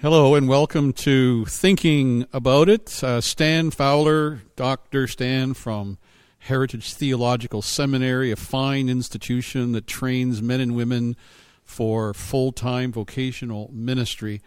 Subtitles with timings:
[0.00, 3.02] Hello and welcome to Thinking About It.
[3.04, 5.06] Uh, Stan Fowler, Dr.
[5.06, 5.98] Stan from
[6.38, 11.16] Heritage Theological Seminary, a fine institution that trains men and women
[11.64, 14.40] for full time vocational ministry.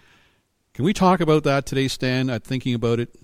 [0.74, 3.16] Can we talk about that today, Stan, at Thinking About It?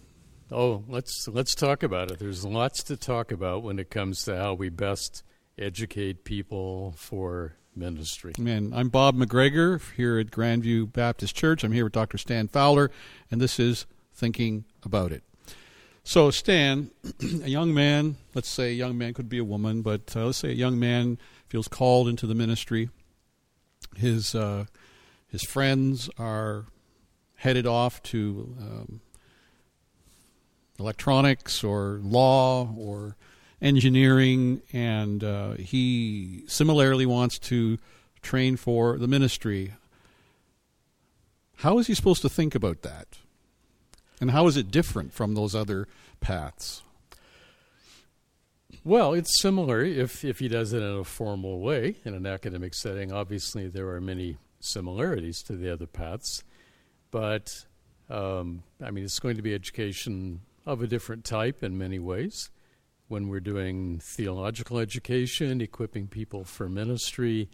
[0.51, 2.19] Oh, let's let's talk about it.
[2.19, 5.23] There's lots to talk about when it comes to how we best
[5.59, 8.33] educate people for ministry.
[8.37, 11.63] Man, I'm Bob McGregor here at Grandview Baptist Church.
[11.63, 12.17] I'm here with Dr.
[12.17, 12.91] Stan Fowler,
[13.29, 15.23] and this is Thinking About It.
[16.03, 16.91] So, Stan,
[17.43, 20.39] a young man, let's say a young man could be a woman, but uh, let's
[20.39, 22.89] say a young man feels called into the ministry.
[23.95, 24.65] His uh,
[25.27, 26.65] his friends are
[27.35, 29.01] headed off to um,
[30.79, 33.15] electronics or law or
[33.61, 37.77] engineering, and uh, he similarly wants to
[38.21, 39.73] train for the ministry.
[41.57, 43.19] How is he supposed to think about that?
[44.21, 45.87] And how is it different from those other
[46.19, 46.83] paths?
[48.83, 52.73] Well, it's similar if, if he does it in a formal way, in an academic
[52.73, 53.11] setting.
[53.11, 56.43] Obviously, there are many similarities to the other paths,
[57.11, 57.49] but
[58.09, 62.49] um, I mean, it's going to be education of a different type in many ways
[63.09, 67.49] when we're doing theological education, equipping people for ministry,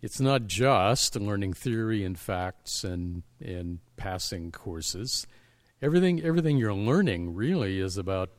[0.00, 5.26] it's not just learning theory and facts and, and passing courses.
[5.82, 8.30] Everything, everything you're learning really is about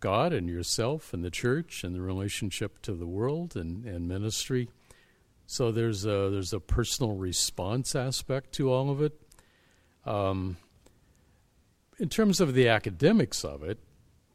[0.00, 4.68] God and yourself and the church and the relationship to the world and, and ministry.
[5.46, 9.18] So there's a, there's a personal response aspect to all of it.
[10.04, 10.58] Um,
[11.98, 13.78] in terms of the academics of it,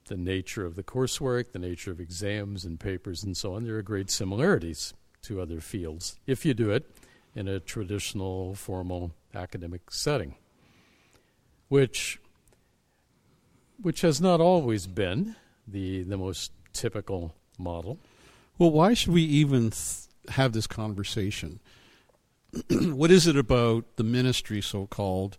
[0.07, 3.77] the nature of the coursework, the nature of exams and papers and so on, there
[3.77, 6.89] are great similarities to other fields if you do it
[7.35, 10.35] in a traditional, formal academic setting,
[11.67, 12.19] which,
[13.81, 15.35] which has not always been
[15.67, 17.99] the, the most typical model.
[18.57, 21.59] Well, why should we even th- have this conversation?
[22.69, 25.37] what is it about the ministry, so called,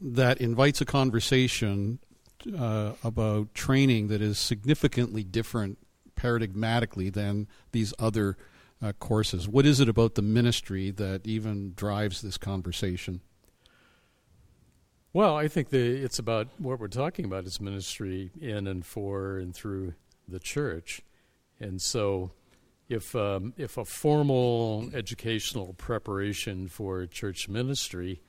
[0.00, 1.98] that invites a conversation
[2.46, 5.78] uh, about training that is significantly different
[6.16, 8.36] paradigmatically than these other
[8.82, 9.48] uh, courses.
[9.48, 13.20] What is it about the ministry that even drives this conversation?
[15.12, 19.38] Well, I think the, it's about what we're talking about is ministry in and for
[19.38, 19.94] and through
[20.26, 21.02] the church.
[21.60, 22.32] And so,
[22.88, 28.20] if, um, if a formal educational preparation for church ministry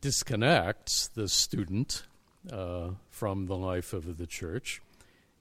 [0.00, 2.04] disconnects the student
[2.50, 4.80] uh, from the life of the church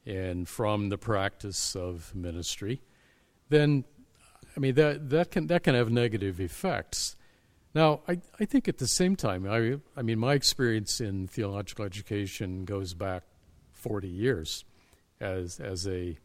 [0.06, 2.82] and from the practice of ministry,
[3.50, 3.84] then
[4.56, 7.16] I mean that that can that can have negative effects.
[7.74, 11.86] Now, I, I think at the same time, I I mean my experience in theological
[11.86, 13.24] education goes back
[13.72, 14.66] forty years
[15.20, 16.18] as as a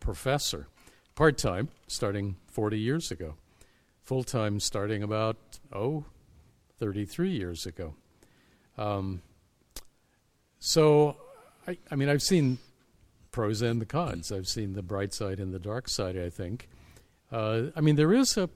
[0.00, 0.68] professor,
[1.14, 3.34] part time starting forty years ago,
[4.02, 5.36] full time starting about
[5.72, 6.04] oh
[6.78, 7.94] 33 years ago.
[8.76, 9.22] Um,
[10.66, 11.18] so,
[11.68, 12.56] I, I mean, I've seen
[13.32, 14.32] pros and the cons.
[14.32, 16.70] I've seen the bright side and the dark side, I think.
[17.30, 18.48] Uh, I mean, there is a,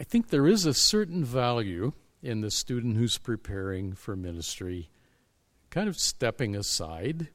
[0.00, 1.92] I think there is a certain value
[2.24, 4.90] in the student who's preparing for ministry
[5.70, 7.28] kind of stepping aside.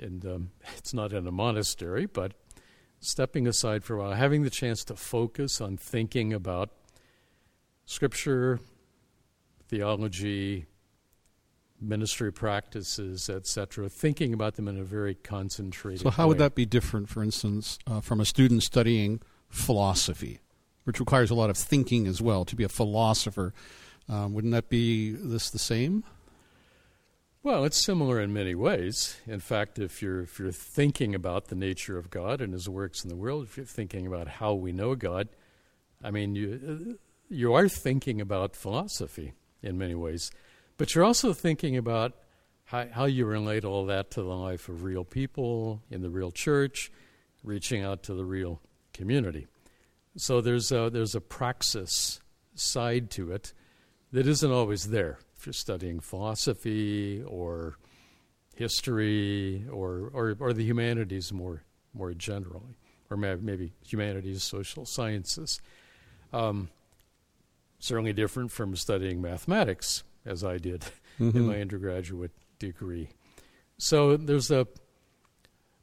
[0.00, 2.34] And um, it's not in a monastery, but
[3.00, 6.70] stepping aside for a while, having the chance to focus on thinking about
[7.84, 8.60] scripture,
[9.66, 10.66] theology,
[11.80, 16.10] ministry practices, etc., thinking about them in a very concentrated way.
[16.10, 16.28] So, how way.
[16.28, 20.40] would that be different, for instance, uh, from a student studying philosophy,
[20.84, 23.52] which requires a lot of thinking as well to be a philosopher?
[24.08, 26.04] Um, wouldn't that be this the same?
[27.42, 29.16] Well, it's similar in many ways.
[29.26, 33.04] In fact, if you're if you're thinking about the nature of God and His works
[33.04, 35.28] in the world, if you're thinking about how we know God,
[36.02, 36.98] I mean, you
[37.30, 40.30] you are thinking about philosophy in many ways.
[40.78, 42.14] But you're also thinking about
[42.64, 46.30] how, how you relate all that to the life of real people in the real
[46.30, 46.90] church,
[47.42, 48.62] reaching out to the real
[48.94, 49.48] community.
[50.16, 52.20] So there's a, there's a praxis
[52.54, 53.52] side to it
[54.12, 57.76] that isn't always there if you're studying philosophy or
[58.54, 62.76] history or, or, or the humanities more, more generally,
[63.10, 65.60] or maybe humanities, social sciences.
[66.32, 66.70] Um,
[67.80, 70.82] certainly different from studying mathematics as I did
[71.20, 71.36] mm-hmm.
[71.36, 73.08] in my undergraduate degree.
[73.78, 74.66] So there's a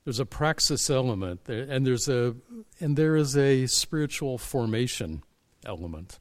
[0.03, 2.35] there's a praxis element, there, and there's a
[2.79, 5.23] and there is a spiritual formation
[5.65, 6.19] element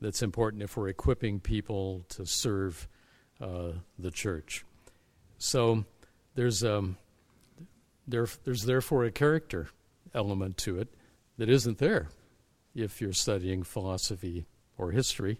[0.00, 2.88] that's important if we're equipping people to serve
[3.40, 4.64] uh, the church.
[5.38, 5.84] So
[6.34, 6.96] there's um,
[8.06, 9.68] there, there's therefore a character
[10.14, 10.88] element to it
[11.36, 12.08] that isn't there
[12.74, 14.46] if you're studying philosophy
[14.76, 15.38] or history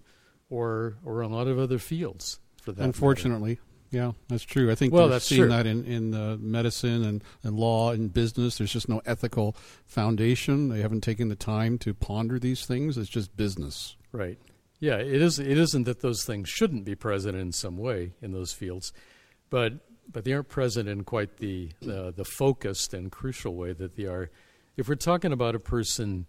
[0.51, 2.83] or or a lot of other fields for that.
[2.83, 3.51] Unfortunately.
[3.51, 3.63] Matter.
[3.91, 4.71] Yeah, that's true.
[4.71, 5.49] I think well, we're seeing true.
[5.49, 8.59] that in in uh, medicine and, and law and business.
[8.59, 9.57] There's just no ethical
[9.87, 10.69] foundation.
[10.69, 12.99] They haven't taken the time to ponder these things.
[12.99, 13.97] It's just business.
[14.13, 14.39] Right.
[14.79, 14.97] Yeah.
[14.97, 15.39] It is.
[15.39, 18.93] It isn't that those things shouldn't be present in some way in those fields,
[19.49, 19.75] but
[20.11, 24.05] but they aren't present in quite the uh, the focused and crucial way that they
[24.05, 24.31] are.
[24.77, 26.27] If we're talking about a person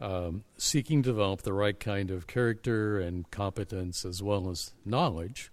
[0.00, 5.50] um, seeking to develop the right kind of character and competence as well as knowledge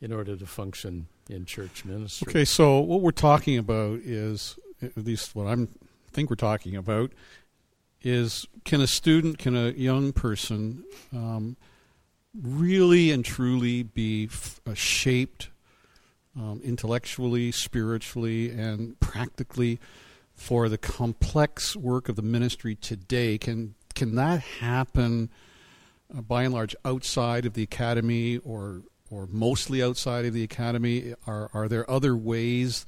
[0.00, 2.30] in order to function in church ministry.
[2.30, 5.68] Okay, so what we're talking about is, at least what I'm
[6.12, 7.12] think we're talking about,
[8.02, 11.56] is can a student, can a young person, um,
[12.40, 15.50] really and truly be f- uh, shaped
[16.36, 19.78] um, intellectually, spiritually, and practically
[20.34, 23.38] for the complex work of the ministry today?
[23.38, 25.30] Can can that happen?
[26.14, 31.14] Uh, by and large, outside of the academy or or mostly outside of the academy?
[31.26, 32.84] Are are there other ways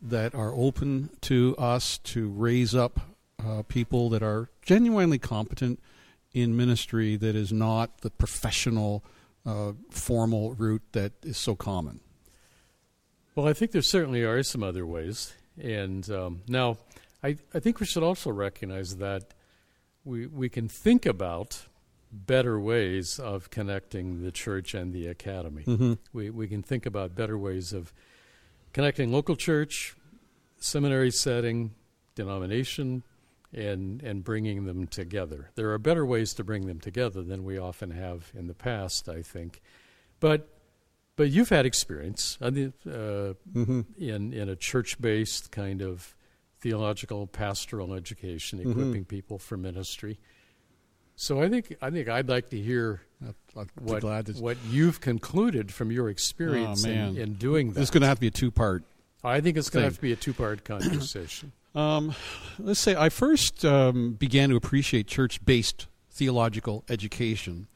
[0.00, 3.00] that are open to us to raise up
[3.44, 5.80] uh, people that are genuinely competent
[6.32, 9.02] in ministry that is not the professional,
[9.44, 12.00] uh, formal route that is so common?
[13.34, 16.78] Well, I think there certainly are some other ways, and um, now
[17.22, 19.34] I I think we should also recognize that
[20.04, 21.66] we we can think about
[22.12, 25.64] better ways of connecting the church and the academy.
[25.64, 25.94] Mm-hmm.
[26.12, 27.92] We we can think about better ways of
[28.72, 29.96] connecting local church,
[30.58, 31.74] seminary setting,
[32.14, 33.02] denomination,
[33.52, 35.50] and and bringing them together.
[35.54, 39.08] There are better ways to bring them together than we often have in the past,
[39.08, 39.62] I think.
[40.20, 40.48] But
[41.16, 43.80] but you've had experience uh, mm-hmm.
[43.98, 46.14] in in a church based kind of
[46.60, 49.02] theological pastoral education, equipping mm-hmm.
[49.02, 50.18] people for ministry.
[51.16, 53.02] So I think I think I'd like to hear
[53.56, 54.32] I'd what, glad to.
[54.34, 57.16] what you've concluded from your experience Oh, in, man.
[57.16, 57.74] in doing that.
[57.76, 58.84] This is going to have to be a two-part
[59.26, 61.52] I think it's going to have to be a two part conversation.
[61.74, 62.14] Um,
[62.58, 67.66] let's say I first um, began to appreciate church based theological education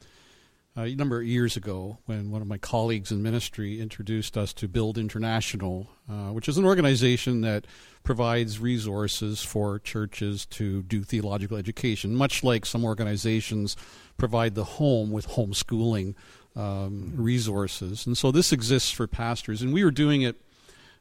[0.75, 4.67] a number of years ago when one of my colleagues in ministry introduced us to
[4.67, 7.65] BILD International, uh, which is an organization that
[8.03, 13.75] provides resources for churches to do theological education, much like some organizations
[14.17, 16.15] provide the home with homeschooling
[16.55, 18.05] um, resources.
[18.05, 20.41] And so this exists for pastors, and we were doing it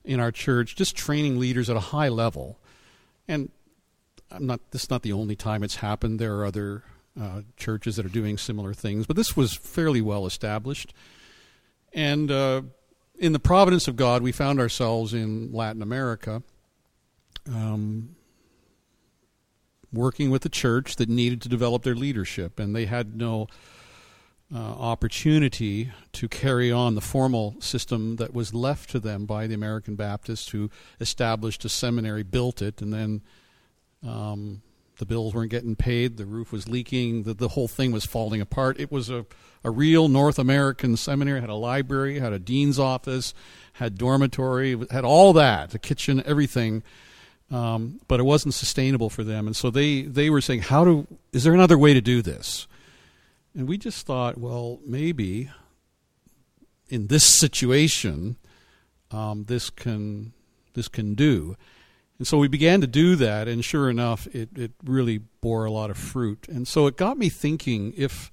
[0.05, 2.59] in our church, just training leaders at a high level.
[3.29, 3.51] And
[4.31, 4.61] I'm not.
[4.71, 6.19] This is not the only time it's happened.
[6.19, 6.85] There are other
[7.19, 10.93] uh, churches that are doing similar things, but this was fairly well established.
[11.93, 12.63] And uh,
[13.19, 16.43] in the providence of God, we found ourselves in Latin America,
[17.49, 18.17] um,
[19.93, 23.49] working with a church that needed to develop their leadership, and they had no
[24.55, 29.55] uh, opportunity to carry on the formal system that was left to them by the
[29.55, 30.71] American Baptists, who
[31.01, 33.21] established a seminary, built it, and then
[34.07, 34.63] um,
[35.01, 38.41] the bills weren't getting paid, the roof was leaking, the, the whole thing was falling
[38.41, 38.79] apart.
[38.79, 39.27] It was a,
[39.65, 43.35] a real North American seminary, had a library, had a dean's office,
[43.75, 46.85] had dormitory, had all that, a kitchen, everything.
[47.51, 51.09] Um, but it wasn't sustainable for them, and so they, they were saying, "How do?
[51.33, 52.69] Is there another way to do this?"
[53.57, 55.51] And we just thought, well, maybe
[56.89, 58.37] in this situation,
[59.11, 60.33] um, this can
[60.75, 61.57] this can do.
[62.21, 65.71] And so we began to do that, and sure enough, it, it really bore a
[65.71, 66.49] lot of fruit.
[66.49, 68.31] And so it got me thinking: if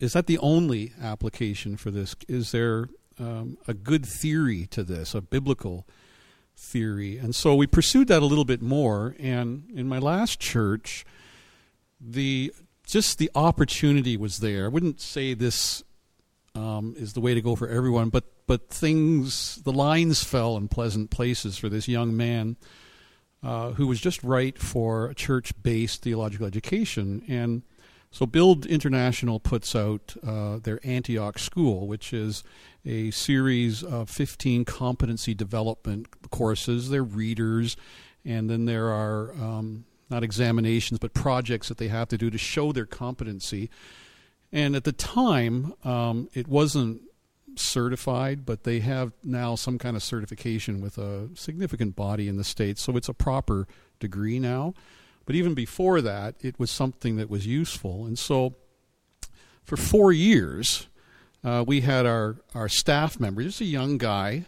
[0.00, 2.16] is that the only application for this?
[2.28, 5.86] Is there um, a good theory to this, a biblical
[6.56, 7.18] theory?
[7.18, 9.14] And so we pursued that a little bit more.
[9.18, 11.04] And in my last church,
[12.00, 12.54] the
[12.86, 14.64] just the opportunity was there.
[14.64, 15.82] I wouldn't say this
[16.54, 20.68] um, is the way to go for everyone, but but things the lines fell in
[20.68, 22.56] pleasant places for this young man
[23.44, 27.22] uh, who was just right for church-based theological education.
[27.28, 27.62] And
[28.10, 32.44] so, BILD International puts out uh, their Antioch School, which is
[32.86, 36.90] a series of 15 competency development courses.
[36.90, 37.76] They're readers,
[38.24, 42.38] and then there are um, not examinations, but projects that they have to do to
[42.38, 43.68] show their competency.
[44.52, 47.02] And at the time, um, it wasn't
[47.56, 52.44] certified, but they have now some kind of certification with a significant body in the
[52.44, 53.66] state, So it's a proper
[54.00, 54.74] degree now.
[55.26, 58.04] But even before that, it was something that was useful.
[58.04, 58.56] And so
[59.64, 60.88] for four years,
[61.42, 64.46] uh, we had our, our staff member, just a young guy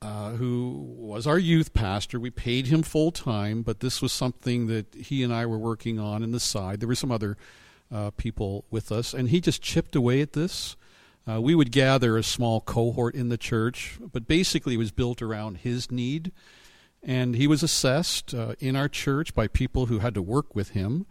[0.00, 2.20] uh, who was our youth pastor.
[2.20, 5.98] We paid him full time, but this was something that he and I were working
[5.98, 6.80] on in the side.
[6.80, 7.36] There were some other
[7.92, 10.76] uh, people with us, and he just chipped away at this.
[11.28, 15.20] Uh, we would gather a small cohort in the church, but basically it was built
[15.20, 16.32] around his need.
[17.02, 20.70] And he was assessed uh, in our church by people who had to work with
[20.70, 21.06] him.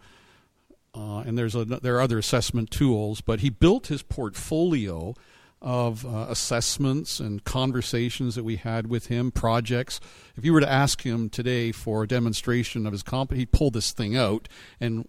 [0.94, 5.14] Uh, and there's a, there are other assessment tools, but he built his portfolio
[5.60, 10.00] of uh, assessments and conversations that we had with him, projects.
[10.36, 13.70] If you were to ask him today for a demonstration of his comp, he'd pull
[13.70, 14.48] this thing out,
[14.80, 15.06] and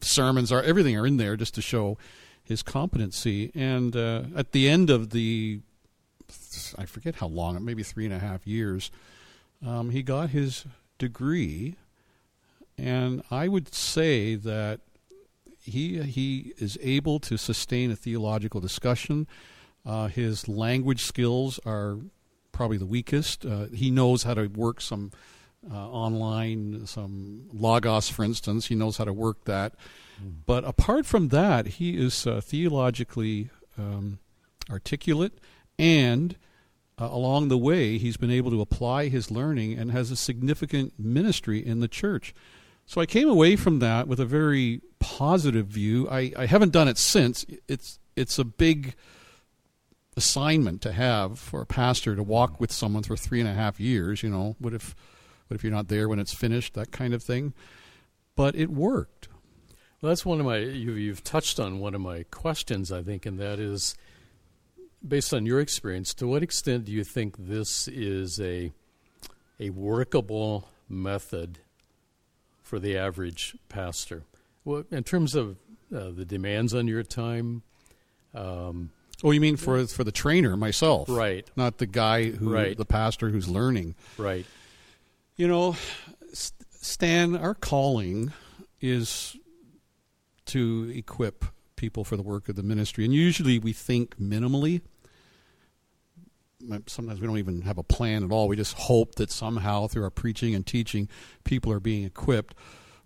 [0.00, 1.98] sermons are everything are in there just to show
[2.42, 3.50] his competency.
[3.54, 5.60] And uh, at the end of the,
[6.78, 8.90] I forget how long, maybe three and a half years,
[9.64, 10.64] um, he got his
[10.98, 11.76] degree,
[12.78, 14.80] and I would say that
[15.62, 19.26] he he is able to sustain a theological discussion.
[19.84, 21.98] Uh, his language skills are
[22.52, 23.44] probably the weakest.
[23.44, 25.10] Uh, he knows how to work some
[25.70, 28.66] uh, online, some Logos, for instance.
[28.66, 29.74] He knows how to work that.
[30.22, 30.34] Mm.
[30.46, 34.18] But apart from that, he is uh, theologically um,
[34.70, 35.38] articulate
[35.78, 36.36] and
[37.00, 40.92] uh, along the way, he's been able to apply his learning and has a significant
[40.98, 42.34] ministry in the church.
[42.84, 46.08] So I came away from that with a very positive view.
[46.10, 47.46] I, I haven't done it since.
[47.68, 48.94] It's it's a big
[50.16, 53.80] assignment to have for a pastor to walk with someone for three and a half
[53.80, 54.22] years.
[54.22, 54.94] You know, what if
[55.50, 56.74] what if you're not there when it's finished?
[56.74, 57.54] That kind of thing.
[58.36, 59.28] But it worked.
[60.00, 63.26] Well, that's one of my you, you've touched on one of my questions, I think,
[63.26, 63.96] and that is
[65.06, 68.70] based on your experience, to what extent do you think this is a
[69.58, 71.58] a workable method
[72.62, 74.22] for the average pastor?
[74.64, 75.56] Well, in terms of
[75.94, 77.62] uh, the demands on your time.
[78.32, 78.90] Um,
[79.24, 81.48] oh, you mean for for the trainer myself, right?
[81.56, 82.76] Not the guy who, right.
[82.76, 84.46] the pastor who's learning, right?
[85.40, 85.74] You know,
[86.34, 88.34] Stan, our calling
[88.82, 89.38] is
[90.44, 93.06] to equip people for the work of the ministry.
[93.06, 94.82] And usually we think minimally.
[96.84, 98.48] Sometimes we don't even have a plan at all.
[98.48, 101.08] We just hope that somehow through our preaching and teaching,
[101.42, 102.54] people are being equipped.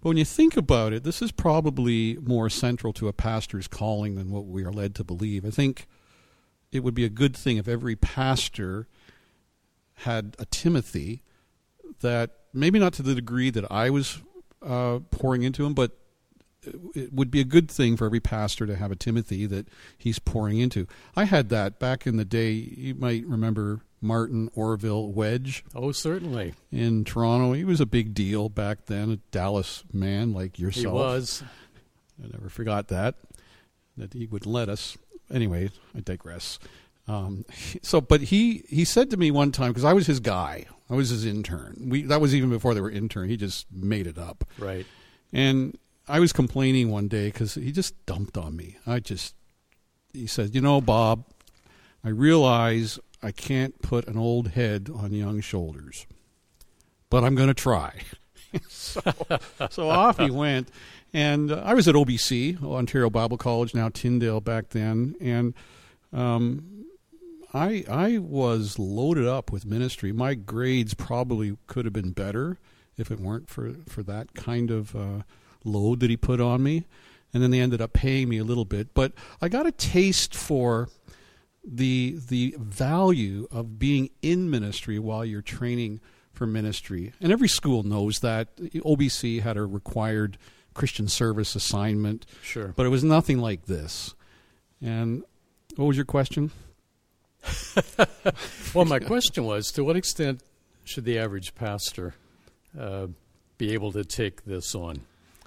[0.00, 4.17] But when you think about it, this is probably more central to a pastor's calling
[4.17, 5.45] than what we are led to believe.
[5.45, 5.87] I think
[6.73, 8.88] it would be a good thing if every pastor
[9.99, 11.23] had a Timothy
[12.04, 14.23] that maybe not to the degree that I was
[14.62, 15.99] uh, pouring into him, but
[16.94, 19.68] it would be a good thing for every pastor to have a Timothy that
[19.99, 20.87] he's pouring into.
[21.16, 22.52] I had that back in the day.
[22.52, 25.64] You might remember Martin Orville Wedge.
[25.75, 26.54] Oh, certainly.
[26.70, 27.52] In Toronto.
[27.52, 30.84] He was a big deal back then, a Dallas man like yourself.
[30.84, 31.42] He was.
[32.23, 33.16] I never forgot that,
[33.96, 34.96] that he would let us.
[35.30, 36.58] Anyway, I digress.
[37.06, 37.44] Um,
[37.82, 40.94] so, but he, he said to me one time, because I was his guy, I
[40.94, 41.88] was his intern.
[41.90, 43.28] We That was even before they were intern.
[43.28, 44.44] He just made it up.
[44.58, 44.87] Right.
[45.32, 48.76] And I was complaining one day because he just dumped on me.
[48.87, 49.34] I just,
[50.12, 51.25] he said, You know, Bob,
[52.04, 56.06] I realize I can't put an old head on young shoulders,
[57.08, 58.00] but I'm going to try.
[58.68, 59.00] so,
[59.70, 60.68] so off he went.
[61.14, 65.14] And uh, I was at OBC, Ontario Bible College, now Tyndale back then.
[65.20, 65.54] And
[66.12, 66.64] um,
[67.54, 70.12] I, I was loaded up with ministry.
[70.12, 72.58] My grades probably could have been better
[72.96, 74.96] if it weren't for, for that kind of.
[74.96, 75.23] Uh,
[75.64, 76.84] load that he put on me.
[77.32, 78.94] And then they ended up paying me a little bit.
[78.94, 80.88] But I got a taste for
[81.66, 86.00] the the value of being in ministry while you're training
[86.32, 87.12] for ministry.
[87.20, 88.54] And every school knows that.
[88.56, 90.38] OBC had a required
[90.75, 92.26] Christian service assignment.
[92.42, 92.73] Sure.
[92.76, 94.14] But it was nothing like this.
[94.80, 95.25] And
[95.75, 96.52] what was your question?
[98.74, 100.42] well, my question was to what extent
[100.84, 102.14] should the average pastor
[102.78, 103.08] uh,
[103.58, 105.02] be able to take this on?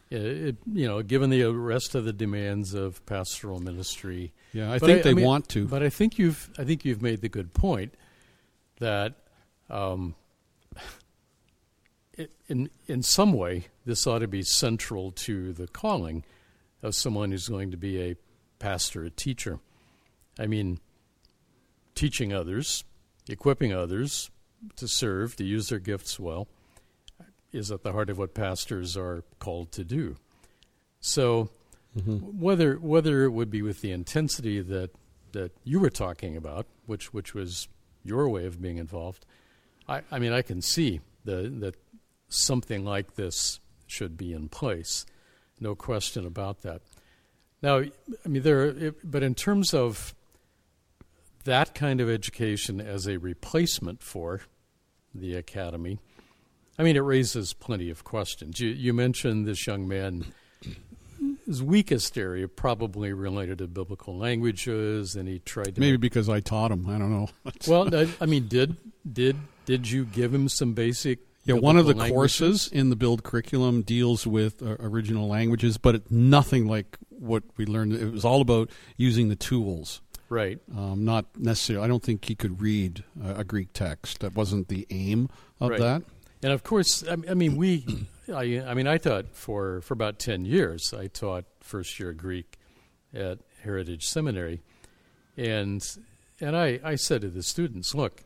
[0.09, 4.31] it, you know, given the rest of the demands of pastoral ministry.
[4.53, 5.67] Yeah, I think I, they I mean, want to.
[5.67, 7.93] But I think you've, I think you've made the good point
[8.79, 9.15] that,
[9.69, 10.15] um,
[12.13, 16.23] it, in in some way, this ought to be central to the calling
[16.81, 18.15] of someone who's going to be a
[18.59, 19.59] pastor, a teacher.
[20.39, 20.79] I mean,
[21.97, 22.83] teaching others,
[23.27, 24.29] equipping others
[24.75, 26.47] to serve, to use their gifts well
[27.51, 30.15] is at the heart of what pastors are called to do.
[30.99, 31.49] So,
[31.97, 32.39] mm-hmm.
[32.39, 34.91] whether whether it would be with the intensity that
[35.31, 37.67] that you were talking about, which which was
[38.03, 39.25] your way of being involved,
[39.87, 41.75] I, I mean, I can see the, that
[42.29, 45.05] something like this should be in place.
[45.59, 46.81] No question about that.
[47.61, 48.93] Now, I mean, there.
[49.03, 50.13] but in terms of
[51.47, 54.41] that kind of education as a replacement for
[55.15, 55.97] the academy,
[56.77, 58.59] I mean, it raises plenty of questions.
[58.59, 60.25] You, you mentioned this young man.
[61.45, 66.27] His weakest area probably related to biblical languages, and he tried to maybe make, because
[66.27, 66.87] I taught him.
[66.89, 67.29] I don't know.
[67.67, 68.75] well, I, I mean, did
[69.09, 72.13] did did you give him some basic yeah, one of the languages?
[72.13, 77.43] courses in the BILD curriculum deals with uh, original languages, but it's nothing like what
[77.55, 77.93] we learned.
[77.93, 80.01] It was all about using the tools.
[80.29, 80.59] Right.
[80.75, 81.85] Um, not necessarily.
[81.85, 84.19] I don't think he could read a, a Greek text.
[84.19, 85.29] That wasn't the aim
[85.59, 85.79] of right.
[85.79, 86.03] that.
[86.43, 87.85] And of course, I, I mean, we.
[88.33, 90.93] I, I, mean, I taught for for about ten years.
[90.93, 92.57] I taught first year Greek
[93.13, 94.61] at Heritage Seminary,
[95.37, 95.81] and
[96.41, 98.23] and I, I said to the students, look,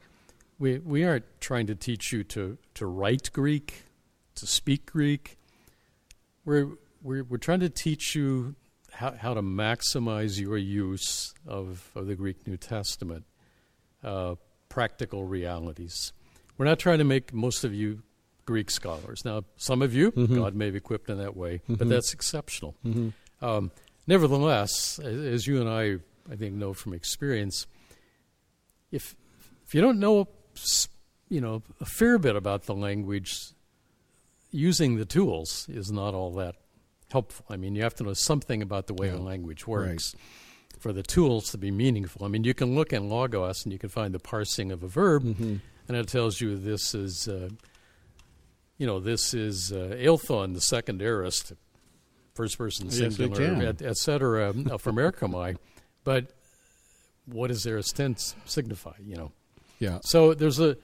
[0.58, 3.84] we we aren't trying to teach you to to write Greek,
[4.36, 5.38] to speak Greek.
[6.46, 6.70] We're
[7.04, 8.56] we're we're trying to teach you
[8.92, 13.26] how how to maximize your use of of the Greek New Testament,
[14.04, 14.36] uh,
[14.70, 16.14] practical realities.
[16.58, 18.04] We're not trying to make most of you
[18.46, 19.24] Greek scholars.
[19.26, 20.36] Now, some of you, mm-hmm.
[20.36, 21.76] God may have equipped in that way, mm-hmm.
[21.76, 22.76] but that's exceptional.
[22.86, 23.46] Mm-hmm.
[23.46, 23.72] Um,
[24.06, 25.98] nevertheless, as you and I,
[26.32, 27.66] I think, know from experience,
[28.92, 29.16] if
[29.66, 30.28] if you don't know
[31.32, 33.54] you know, a fair bit about the language,
[34.52, 36.56] using the tools is not all that
[37.12, 37.46] helpful.
[37.50, 39.16] I mean, you have to know something about the way yeah.
[39.16, 40.82] a language works right.
[40.82, 42.26] for the tools to be meaningful.
[42.26, 44.88] I mean, you can look in Logos and you can find the parsing of a
[44.88, 45.58] verb, mm-hmm.
[45.88, 47.50] and it tells you this is, uh,
[48.78, 51.54] you know, this is uh, Elthon, the second aorist,
[52.34, 55.58] first person singular, yes, et, cetera, uh, from Erchomai.
[56.04, 56.32] But
[57.28, 59.32] what does aorist tense signify, you know?
[59.78, 60.00] Yeah.
[60.04, 60.78] So there's a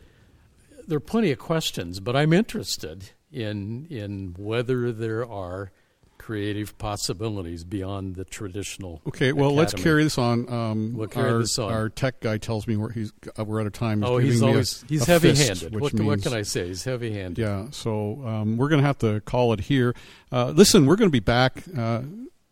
[0.87, 5.71] there are plenty of questions, but I'm interested in in whether there are
[6.17, 9.01] creative possibilities beyond the traditional.
[9.07, 9.57] Okay, well, academy.
[9.59, 10.51] let's carry this on.
[10.51, 11.71] Um, we'll carry our, this on.
[11.71, 14.01] Our tech guy tells me we're, he's, uh, we're out of time.
[14.01, 15.79] He's oh, he's always a, he's heavy-handed.
[15.79, 16.67] What, means, what, can I say?
[16.67, 17.41] He's heavy-handed.
[17.41, 19.95] Yeah, so um, we're going to have to call it here.
[20.31, 21.63] Uh, listen, we're going to be back.
[21.75, 22.01] Uh,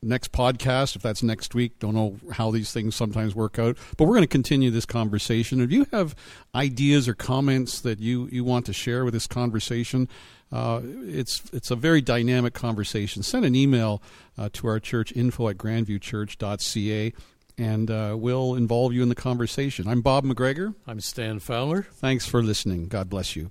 [0.05, 1.79] next podcast, if that's next week.
[1.79, 5.59] Don't know how these things sometimes work out, but we're going to continue this conversation.
[5.59, 6.15] If you have
[6.53, 10.07] ideas or comments that you, you want to share with this conversation,
[10.51, 13.23] uh, it's it's a very dynamic conversation.
[13.23, 14.01] Send an email
[14.37, 17.13] uh, to our church info at grandviewchurch.ca
[17.57, 19.87] and uh, we'll involve you in the conversation.
[19.87, 20.75] I'm Bob McGregor.
[20.87, 21.83] I'm Stan Fowler.
[21.83, 22.87] Thanks for listening.
[22.87, 23.49] God bless you.